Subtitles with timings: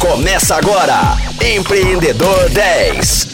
[0.00, 3.26] Começa agora, Empreendedor 10.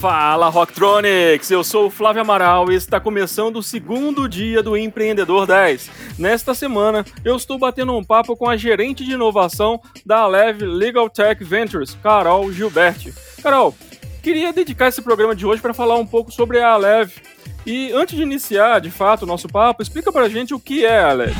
[0.00, 5.46] Fala Rocktronics, eu sou o Flávio Amaral e está começando o segundo dia do Empreendedor
[5.46, 5.90] 10.
[6.18, 11.10] Nesta semana, eu estou batendo um papo com a gerente de inovação da Aleve Legal
[11.10, 13.12] Tech Ventures, Carol Gilberti.
[13.42, 13.76] Carol,
[14.22, 17.20] queria dedicar esse programa de hoje para falar um pouco sobre a Aleve.
[17.66, 20.86] E antes de iniciar, de fato, o nosso papo, explica para a gente o que
[20.86, 21.36] é a Aleve.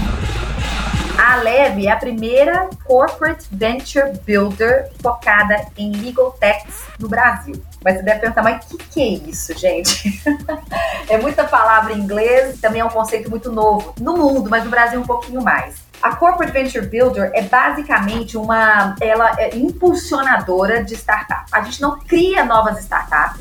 [1.19, 7.61] A Leve é a primeira corporate venture builder focada em legal techs no Brasil.
[7.85, 10.23] Mas você deve perguntar, mas o que, que é isso, gente?
[11.11, 14.71] é muita palavra em inglês, também é um conceito muito novo no mundo, mas no
[14.71, 15.83] Brasil um pouquinho mais.
[16.01, 21.47] A Corporate Venture Builder é basicamente uma, ela é impulsionadora de startup.
[21.51, 23.41] A gente não cria novas startups,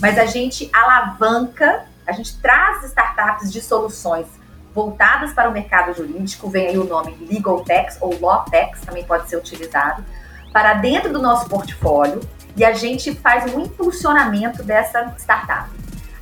[0.00, 4.37] mas a gente alavanca, a gente traz startups de soluções
[4.78, 9.02] voltadas para o mercado jurídico, vem aí o nome Legal Techs ou Law Techs, também
[9.02, 10.04] pode ser utilizado,
[10.52, 12.20] para dentro do nosso portfólio
[12.56, 15.68] e a gente faz um impulsionamento dessa startup.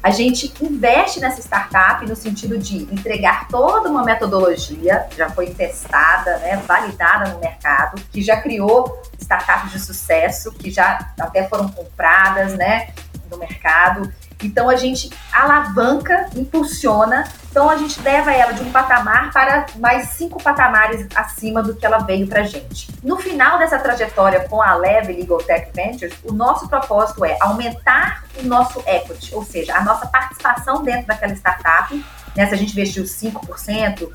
[0.02, 6.38] A gente investe nessa startup no sentido de entregar toda uma metodologia, já foi testada,
[6.38, 12.54] né, validada no mercado, que já criou startups de sucesso, que já até foram compradas
[12.54, 12.88] né,
[13.30, 14.10] no mercado
[14.42, 20.10] então a gente alavanca, impulsiona, então a gente leva ela de um patamar para mais
[20.10, 22.88] cinco patamares acima do que ela veio para gente.
[23.02, 28.24] No final dessa trajetória com a Leve Legal Tech Ventures, o nosso propósito é aumentar
[28.38, 31.94] o nosso equity, ou seja, a nossa participação dentro daquela startup.
[32.36, 34.12] Né, se a gente investiu 5%,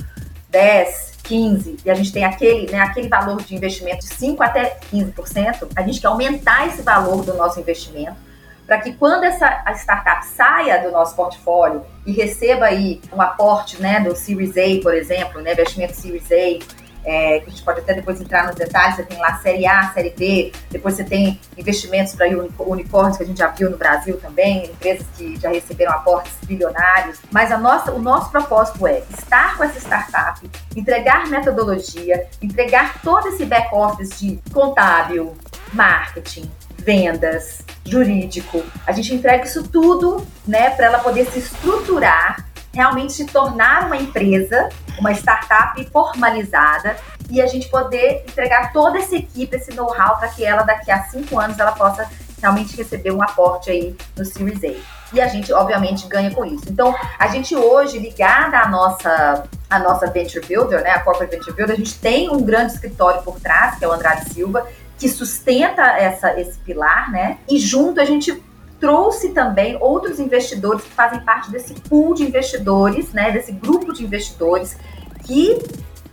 [0.52, 4.78] 10%, 15% e a gente tem aquele, né, aquele valor de investimento de 5% até
[4.92, 8.31] 15%, a gente quer aumentar esse valor do nosso investimento
[8.72, 14.00] para que quando essa startup saia do nosso portfólio e receba aí um aporte né,
[14.00, 16.66] do Series A, por exemplo, né, investimento Series A,
[17.04, 19.92] é, que a gente pode até depois entrar nos detalhes, você tem lá série A,
[19.92, 22.28] série B, depois você tem investimentos para
[22.60, 27.20] unicórnios que a gente já viu no Brasil também, empresas que já receberam aportes bilionários.
[27.30, 33.28] Mas a nossa, o nosso propósito é estar com essa startup, entregar metodologia, entregar todo
[33.28, 35.36] esse back-office de contábil,
[35.74, 36.50] marketing,
[36.82, 38.64] vendas, jurídico.
[38.86, 43.98] A gente entrega isso tudo, né, para ela poder se estruturar, realmente se tornar uma
[43.98, 46.96] empresa, uma startup formalizada
[47.30, 51.04] e a gente poder entregar toda essa equipe, esse know-how para que ela daqui a
[51.04, 52.10] cinco anos ela possa
[52.42, 55.02] realmente receber um aporte aí no Series A.
[55.14, 56.64] E a gente, obviamente, ganha com isso.
[56.70, 61.56] Então, a gente hoje, ligada à nossa, à nossa Venture Builder, né, a Corporate Venture
[61.56, 64.66] Builder, a gente tem um grande escritório por trás, que é o Andrade Silva,
[65.02, 67.40] que sustenta essa, esse pilar, né?
[67.50, 68.40] E junto a gente
[68.80, 73.32] trouxe também outros investidores que fazem parte desse pool de investidores, né?
[73.32, 74.78] Desse grupo de investidores
[75.26, 75.58] que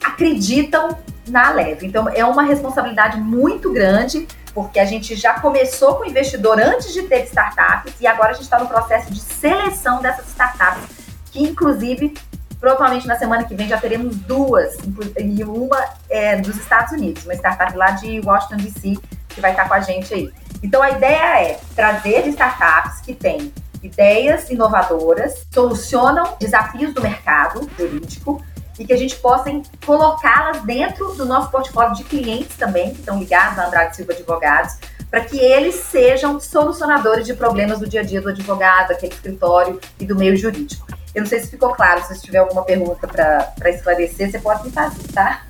[0.03, 0.97] acreditam
[1.29, 1.87] na Leve.
[1.87, 6.91] Então é uma responsabilidade muito grande, porque a gente já começou com o investidor antes
[6.91, 10.89] de ter startups e agora a gente está no processo de seleção dessas startups,
[11.31, 12.15] que inclusive
[12.61, 14.77] Provavelmente na semana que vem já teremos duas,
[15.19, 18.99] e uma é dos Estados Unidos, uma startup lá de Washington DC,
[19.29, 20.33] que vai estar com a gente aí.
[20.63, 23.53] Então a ideia é trazer startups que têm
[23.83, 28.45] ideias inovadoras, solucionam desafios do mercado jurídico
[28.77, 29.51] e que a gente possa
[29.85, 34.77] colocá-las dentro do nosso portfólio de clientes também, que estão ligados a Andrade Silva Advogados,
[35.11, 39.81] para que eles sejam solucionadores de problemas do dia a dia do advogado, aquele escritório
[39.99, 40.88] e do meio jurídico.
[41.15, 44.71] Eu não sei se ficou claro, se tiver alguma pergunta para esclarecer, você pode me
[44.71, 45.43] fazer, tá?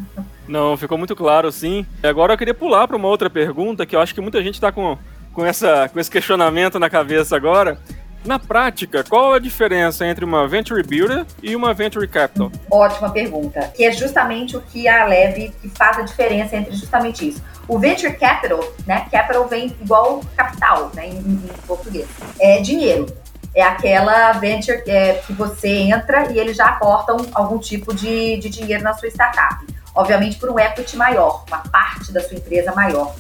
[0.47, 1.85] Não, ficou muito claro, sim.
[2.03, 4.73] Agora eu queria pular para uma outra pergunta que eu acho que muita gente está
[4.73, 4.97] com,
[5.33, 7.79] com, essa, com esse questionamento na cabeça agora.
[8.25, 12.51] Na prática, qual a diferença entre uma Venture Builder e uma Venture Capital?
[12.71, 13.61] Ótima pergunta.
[13.75, 17.43] Que é justamente o que a Leve que faz a diferença entre justamente isso.
[17.69, 19.07] O Venture Capital, né?
[19.11, 21.09] Capital vem igual capital, né?
[21.09, 22.09] Em, em português.
[22.41, 23.07] É dinheiro
[23.55, 28.49] é aquela venture é, que você entra e eles já aportam algum tipo de, de
[28.49, 29.65] dinheiro na sua startup.
[29.95, 33.15] Obviamente por um equity maior, uma parte da sua empresa maior.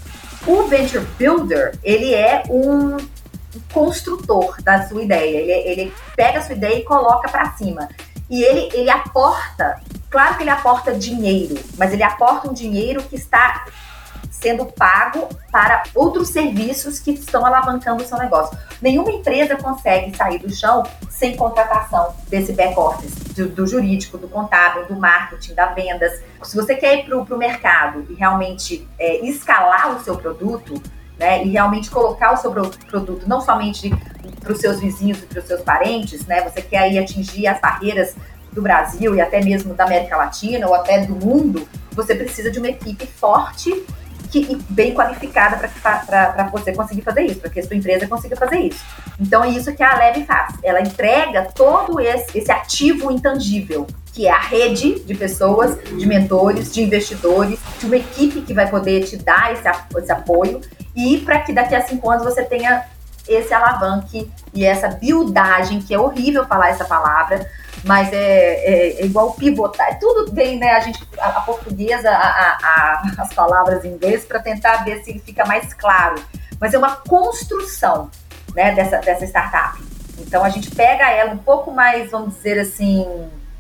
[0.46, 2.96] O Venture Builder, ele é um
[3.72, 5.38] construtor da sua ideia.
[5.38, 7.88] Ele, ele pega a sua ideia e coloca para cima.
[8.30, 9.80] E ele, ele aporta,
[10.10, 13.66] claro que ele aporta dinheiro, mas ele aporta um dinheiro que está
[14.40, 18.56] sendo pago para outros serviços que estão alavancando o seu negócio.
[18.80, 24.96] Nenhuma empresa consegue sair do chão sem contratação desse back-office, do, jurídico, do contábil, do
[24.96, 26.22] marketing, da vendas.
[26.42, 30.80] Se você quer ir para o mercado e realmente é, escalar o seu produto,
[31.18, 33.90] né, e realmente colocar o seu produto não somente
[34.40, 37.60] para os seus vizinhos e para os seus parentes, né, você quer aí atingir as
[37.60, 38.14] barreiras
[38.52, 42.60] do Brasil e até mesmo da América Latina ou até do mundo, você precisa de
[42.60, 43.84] uma equipe forte
[44.30, 48.58] que, bem qualificada para você conseguir fazer isso, para que a sua empresa consiga fazer
[48.58, 48.84] isso.
[49.20, 50.54] Então é isso que a Leve faz.
[50.62, 56.72] Ela entrega todo esse, esse ativo intangível que é a rede de pessoas, de mentores,
[56.72, 60.60] de investidores, de uma equipe que vai poder te dar esse, esse apoio
[60.96, 62.84] e para que daqui a cinco anos você tenha
[63.28, 67.48] esse alavanque e essa buildagem, que é horrível falar essa palavra,
[67.84, 69.98] mas é, é, é igual pivotar.
[69.98, 70.70] Tudo bem, né?
[70.72, 75.18] A gente, a, a portuguesa, a, a, as palavras em inglês, para tentar ver se
[75.20, 76.22] fica mais claro.
[76.60, 78.10] Mas é uma construção
[78.54, 79.78] né, dessa, dessa startup.
[80.18, 83.06] Então a gente pega ela um pouco mais, vamos dizer assim,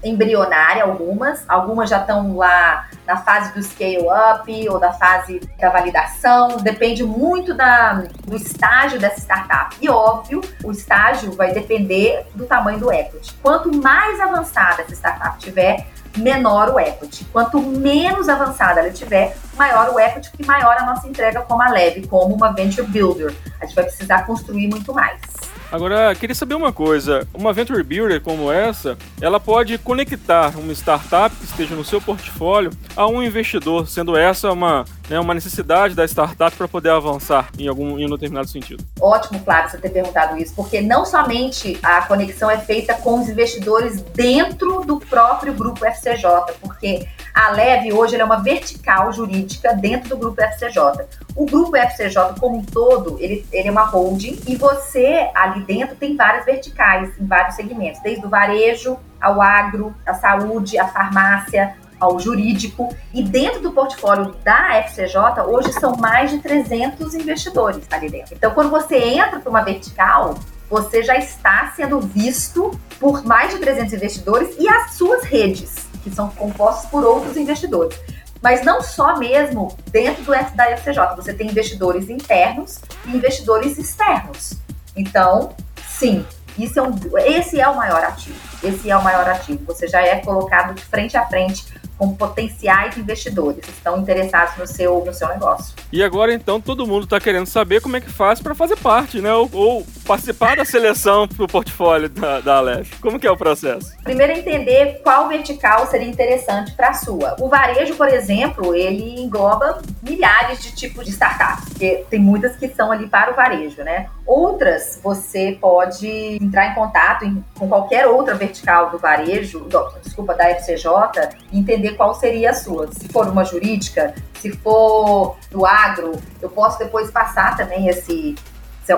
[0.02, 5.70] embrionária algumas, algumas já estão lá na fase do scale up ou da fase da
[5.70, 9.76] validação, depende muito da, do estágio dessa startup.
[9.80, 13.34] E óbvio, o estágio vai depender do tamanho do equity.
[13.42, 15.86] Quanto mais avançada essa startup tiver,
[16.16, 17.24] menor o equity.
[17.26, 21.70] Quanto menos avançada ela tiver, maior o equity, e maior a nossa entrega como a
[21.70, 23.34] Leve, como uma venture builder.
[23.60, 25.37] A gente vai precisar construir muito mais.
[25.70, 31.34] Agora, queria saber uma coisa: uma Venture Builder como essa, ela pode conectar uma startup
[31.36, 36.04] que esteja no seu portfólio a um investidor, sendo essa uma, né, uma necessidade da
[36.04, 38.84] startup para poder avançar em algum em um determinado sentido.
[39.00, 43.28] Ótimo, Flávio, você ter perguntado isso, porque não somente a conexão é feita com os
[43.28, 50.10] investidores dentro do próprio grupo FCJ, porque a Leve hoje é uma vertical jurídica dentro
[50.10, 51.06] do grupo FCJ.
[51.36, 55.94] O grupo FCJ como um todo, ele, ele é uma holding e você ali dentro
[55.94, 61.76] tem várias verticais em vários segmentos, desde o varejo ao agro, a saúde, a farmácia,
[61.98, 62.94] ao jurídico.
[63.12, 68.34] E dentro do portfólio da FCJ, hoje são mais de 300 investidores ali dentro.
[68.34, 73.58] Então, quando você entra para uma vertical, você já está sendo visto por mais de
[73.58, 77.98] 300 investidores e as suas redes que são compostos por outros investidores.
[78.40, 83.78] Mas não só mesmo dentro do F da FCJ, você tem investidores internos e investidores
[83.78, 84.54] externos.
[84.96, 85.54] Então,
[85.88, 86.24] sim,
[86.56, 88.38] isso é um, esse é o maior ativo.
[88.62, 89.64] Esse é o maior ativo.
[89.66, 91.66] Você já é colocado de frente a frente
[91.98, 95.74] com potenciais investidores que estão interessados no seu, no seu negócio.
[95.92, 99.20] E agora, então, todo mundo está querendo saber como é que faz para fazer parte,
[99.20, 99.34] né?
[99.34, 102.98] Ou, ou participar da seleção para o portfólio da, da Aleph.
[102.98, 103.94] Como que é o processo?
[104.02, 107.36] Primeiro, entender qual vertical seria interessante para a sua.
[107.38, 112.68] O varejo, por exemplo, ele engloba milhares de tipos de startups, porque tem muitas que
[112.68, 114.08] são ali para o varejo, né?
[114.26, 116.08] Outras, você pode
[116.40, 121.58] entrar em contato em, com qualquer outra vertical do varejo, do, desculpa, da FCJ, e
[121.58, 122.90] entender qual seria a sua.
[122.90, 128.34] Se for uma jurídica, se for do agro, eu posso depois passar também esse.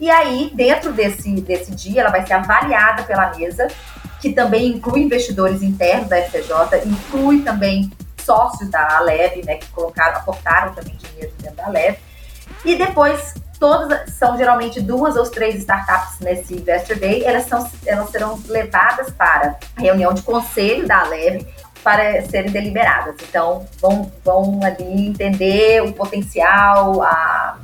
[0.00, 3.68] e aí, dentro desse, desse dia, ela vai ser avaliada pela mesa,
[4.20, 10.18] que também inclui investidores internos da FCJ, inclui também sócios da Aleb, né, que colocaram,
[10.18, 11.98] aportaram também dinheiro dentro da Aleb.
[12.64, 18.10] E depois, todas são geralmente duas ou três startups nesse Investor Day, elas, são, elas
[18.10, 21.46] serão levadas para a reunião de conselho da Aleb
[21.82, 23.14] para serem deliberadas.
[23.26, 27.56] Então, vão, vão ali entender o potencial, a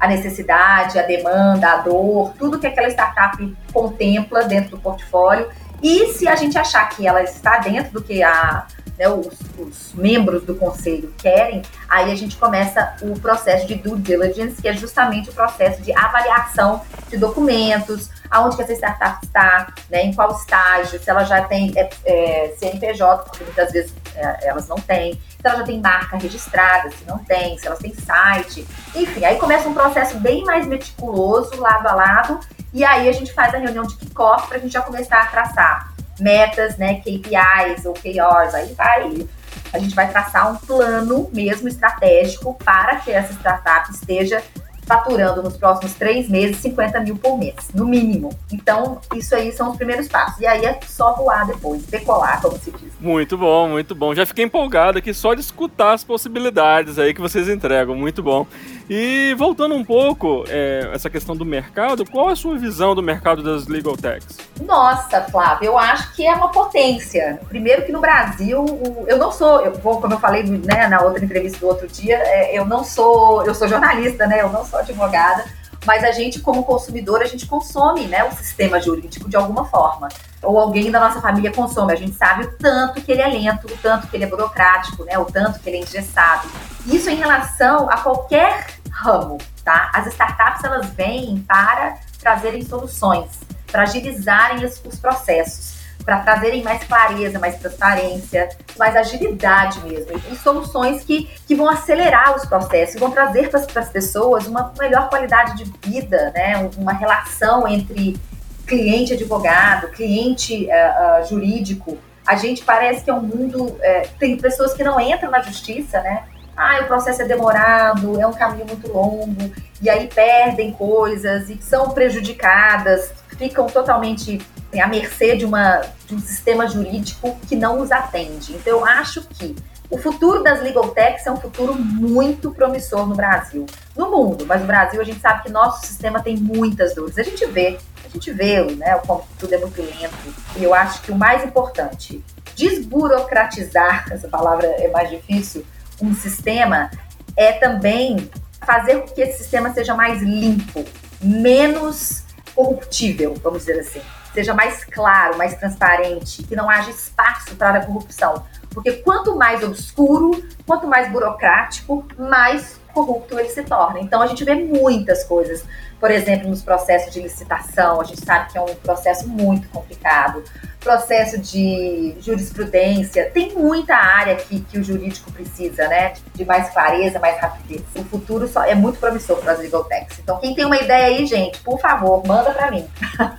[0.00, 5.48] a necessidade, a demanda, a dor, tudo que aquela startup contempla dentro do portfólio.
[5.82, 8.66] E se a gente achar que ela está dentro do que a,
[8.98, 13.98] né, os, os, membros do conselho querem, aí a gente começa o processo de due
[13.98, 19.72] diligence, que é justamente o processo de avaliação de documentos, aonde que essa startup está,
[19.90, 24.48] né, em qual estágio, se ela já tem é, é, CNPJ, porque muitas vezes é,
[24.48, 27.94] elas não têm, se ela já tem marca registrada, se não tem, se elas têm
[27.94, 32.40] site, enfim, aí começa um processo bem mais meticuloso, lado a lado,
[32.72, 35.26] E aí a gente faz a reunião de kickoff para a gente já começar a
[35.26, 39.26] traçar metas, né, KPIs ou KRs, aí vai
[39.72, 44.40] a gente vai traçar um plano mesmo estratégico para que essa startup esteja
[44.86, 48.30] faturando nos próximos três meses 50 mil por mês, no mínimo.
[48.52, 50.40] Então, isso aí são os primeiros passos.
[50.40, 52.92] E aí é só voar depois, decolar, como se diz.
[53.00, 54.14] Muito bom, muito bom.
[54.14, 57.96] Já fiquei empolgado aqui só de escutar as possibilidades aí que vocês entregam.
[57.96, 58.46] Muito bom.
[58.88, 63.42] E voltando um pouco, é, essa questão do mercado, qual a sua visão do mercado
[63.42, 64.38] das legal techs?
[64.60, 67.40] Nossa, Flávio, eu acho que é uma potência.
[67.48, 68.64] Primeiro que no Brasil,
[69.06, 72.56] eu não sou, eu como eu falei né, na outra entrevista do outro dia, é,
[72.56, 74.40] eu não sou, eu sou jornalista, né?
[74.40, 75.44] Eu não sou advogada,
[75.86, 80.08] mas a gente, como consumidor, a gente consome né, o sistema jurídico de alguma forma.
[80.42, 81.92] Ou alguém da nossa família consome.
[81.92, 85.04] A gente sabe o tanto que ele é lento, o tanto que ele é burocrático,
[85.04, 86.48] né, o tanto que ele é engessado.
[86.86, 89.90] Isso em relação a qualquer ramo, tá?
[89.92, 93.40] As startups, elas vêm para trazerem soluções,
[93.70, 100.36] para agilizarem os, os processos para trazerem mais clareza, mais transparência, mais agilidade mesmo, e
[100.36, 105.56] soluções que, que vão acelerar os processos, vão trazer para as pessoas uma melhor qualidade
[105.56, 106.68] de vida, né?
[106.76, 108.20] uma relação entre
[108.66, 111.98] cliente advogado, cliente uh, uh, jurídico.
[112.26, 113.64] A gente parece que é um mundo.
[113.64, 116.24] Uh, tem pessoas que não entram na justiça, né?
[116.56, 119.52] Ah, o processo é demorado, é um caminho muito longo,
[119.82, 124.40] e aí perdem coisas e são prejudicadas, ficam totalmente
[124.80, 128.52] à mercê de, uma, de um sistema jurídico que não os atende.
[128.54, 129.54] Então, eu acho que
[129.90, 133.66] o futuro das legal techs é um futuro muito promissor no Brasil.
[133.96, 137.18] No mundo, mas no Brasil a gente sabe que nosso sistema tem muitas dores.
[137.18, 140.34] A gente vê, a gente vê, né, como tudo é muito lento.
[140.56, 142.24] E eu acho que o mais importante,
[142.56, 145.64] desburocratizar, essa palavra é mais difícil,
[146.02, 146.90] um sistema
[147.36, 148.28] é também
[148.66, 150.84] fazer com que esse sistema seja mais limpo,
[151.20, 152.23] menos
[152.54, 154.00] corruptível, vamos dizer assim
[154.34, 158.44] seja mais claro, mais transparente, que não haja espaço para a corrupção.
[158.68, 164.00] Porque quanto mais obscuro, quanto mais burocrático, mais corrupto ele se torna.
[164.00, 165.64] Então a gente vê muitas coisas
[166.04, 170.44] por exemplo, nos processos de licitação, a gente sabe que é um processo muito complicado.
[170.78, 176.12] Processo de jurisprudência, tem muita área que, que o jurídico precisa, né?
[176.34, 177.80] De mais clareza, mais rapidez.
[177.96, 180.18] O futuro só é muito promissor para as legal techs.
[180.18, 182.86] Então, quem tem uma ideia aí, gente, por favor, manda para mim.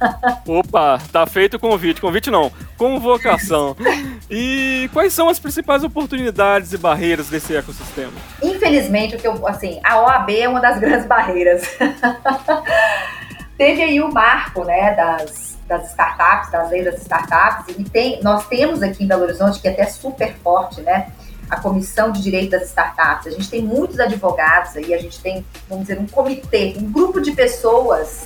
[0.48, 2.02] Opa, tá feito o convite.
[2.02, 3.78] Convite não, convocação.
[4.28, 8.14] E quais são as principais oportunidades e barreiras desse ecossistema?
[8.42, 11.64] Infelizmente, o que eu, assim, a OAB é uma das grandes barreiras.
[13.58, 18.46] Teve aí o marco, né, das, das startups, das leis das startups, e tem, nós
[18.48, 21.12] temos aqui em Belo Horizonte, que é até super forte, né,
[21.50, 23.28] a Comissão de Direito das Startups.
[23.28, 27.22] A gente tem muitos advogados aí, a gente tem, vamos dizer, um comitê, um grupo
[27.22, 28.26] de pessoas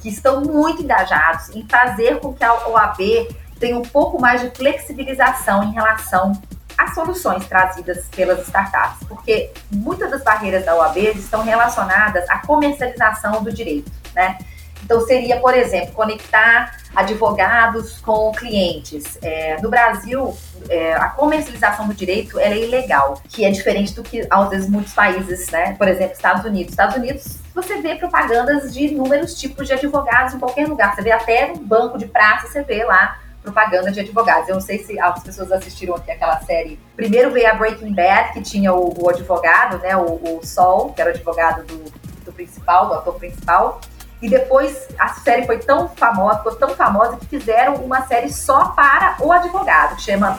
[0.00, 4.50] que estão muito engajados em fazer com que a OAB tenha um pouco mais de
[4.50, 6.32] flexibilização em relação
[6.80, 13.42] as soluções trazidas pelas startups, porque muitas das barreiras da OAB estão relacionadas à comercialização
[13.42, 14.38] do direito, né?
[14.82, 19.18] Então, seria, por exemplo, conectar advogados com clientes.
[19.20, 20.34] É, no Brasil,
[20.70, 24.94] é, a comercialização do direito é ilegal, que é diferente do que, às vezes, muitos
[24.94, 25.74] países, né?
[25.74, 26.72] Por exemplo, Estados Unidos.
[26.72, 30.94] Estados Unidos, você vê propagandas de inúmeros tipos de advogados em qualquer lugar.
[30.94, 34.48] Você vê até no banco de praça, você vê lá propaganda de advogados.
[34.48, 36.78] Eu não sei se as pessoas assistiram aqui aquela série.
[36.94, 41.00] Primeiro veio a Breaking Bad, que tinha o, o advogado, né, o, o, Sol, que
[41.00, 41.84] era o advogado do,
[42.24, 43.80] do principal, do ator principal.
[44.22, 48.68] E depois a série foi tão famosa, ficou tão famosa que fizeram uma série só
[48.68, 50.38] para o advogado, que chama,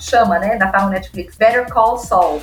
[0.00, 2.42] chama né, ainda tá no Netflix, Better Call Saul.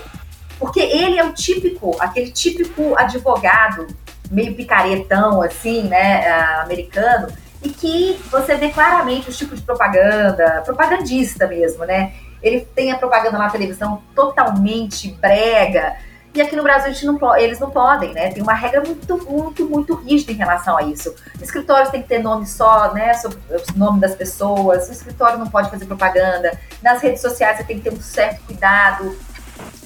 [0.57, 3.85] Porque ele é o típico, aquele típico advogado,
[4.31, 6.27] meio picaretão, assim, né,
[6.61, 7.27] americano,
[7.61, 12.13] e que você vê claramente os tipos de propaganda, propagandista mesmo, né?
[12.41, 15.95] Ele tem a propaganda na televisão totalmente brega.
[16.33, 18.29] E aqui no Brasil não eles não podem, né?
[18.31, 21.15] Tem uma regra muito, muito, muito rígida em relação a isso.
[21.41, 23.11] Escritórios tem que ter nome só, né?
[23.25, 24.87] O nome das pessoas.
[24.87, 26.51] O escritório não pode fazer propaganda.
[26.83, 29.17] Nas redes sociais você tem que ter um certo cuidado.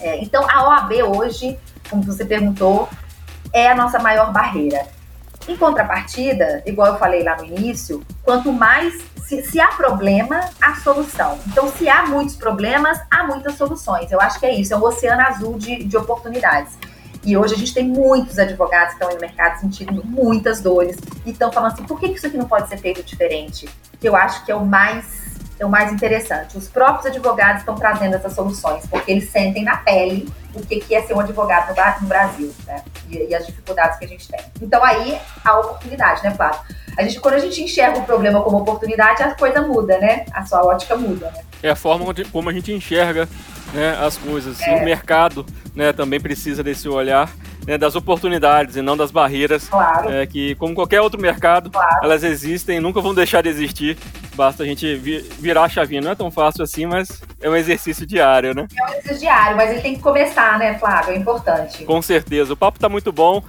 [0.02, 1.58] É, então a OAB hoje,
[1.90, 2.90] como você perguntou,
[3.54, 4.86] é a nossa maior barreira.
[5.48, 10.76] Em contrapartida, igual eu falei lá no início, quanto mais se, se, há problema, há
[10.76, 11.40] solução.
[11.48, 14.12] Então, se há muitos problemas, há muitas soluções.
[14.12, 16.78] Eu acho que é isso, é um oceano azul de, de oportunidades.
[17.24, 21.30] E hoje a gente tem muitos advogados que estão no mercado sentindo muitas dores e
[21.32, 23.70] estão falando assim, por que isso aqui não pode ser feito diferente?
[24.00, 25.21] Que eu acho que é o mais
[25.62, 26.58] é o mais interessante.
[26.58, 31.02] Os próprios advogados estão trazendo essas soluções, porque eles sentem na pele o que, é
[31.04, 32.84] ser um advogado no Brasil, né?
[33.08, 34.40] E, e, as dificuldades que a gente tem.
[34.62, 36.60] Então aí a oportunidade, né, Flávio?
[36.98, 40.26] A gente, quando a gente enxerga o problema como oportunidade, a coisa muda, né?
[40.34, 41.44] A sua ótica muda, né?
[41.64, 43.30] É a forma como a gente enxerga
[43.72, 44.60] né, as coisas.
[44.62, 44.78] É.
[44.78, 47.32] E o mercado né, também precisa desse olhar
[47.66, 49.68] né, das oportunidades e não das barreiras.
[49.68, 50.12] Claro.
[50.12, 52.00] É, que, como qualquer outro mercado, claro.
[52.04, 53.98] elas existem nunca vão deixar de existir.
[54.36, 56.02] Basta a gente virar a chavinha.
[56.02, 58.68] Não é tão fácil assim, mas é um exercício diário, né?
[58.76, 61.14] É um exercício diário, mas ele tem que começar, né, Flávio?
[61.14, 61.84] É importante.
[61.84, 62.54] Com certeza.
[62.54, 63.44] O papo está muito bom,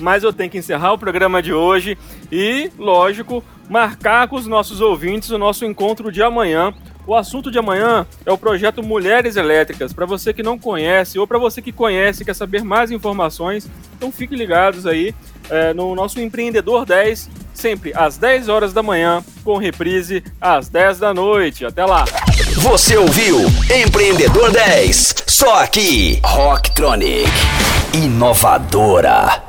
[0.00, 1.98] mas eu tenho que encerrar o programa de hoje
[2.30, 6.72] e, lógico, marcar com os nossos ouvintes o nosso encontro de amanhã
[7.08, 9.94] o assunto de amanhã é o projeto Mulheres Elétricas.
[9.94, 13.66] Para você que não conhece ou para você que conhece e quer saber mais informações,
[13.96, 15.14] então fiquem ligados aí
[15.48, 20.98] é, no nosso Empreendedor 10, sempre às 10 horas da manhã, com reprise às 10
[20.98, 21.64] da noite.
[21.64, 22.04] Até lá!
[22.58, 23.38] Você ouviu
[23.74, 27.30] Empreendedor 10, só aqui, Rocktronic,
[27.94, 29.47] inovadora.